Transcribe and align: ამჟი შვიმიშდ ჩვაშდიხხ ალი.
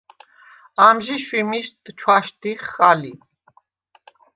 ამჟი 0.87 1.15
შვიმიშდ 1.25 1.81
ჩვაშდიხხ 1.99 2.71
ალი. 2.89 3.13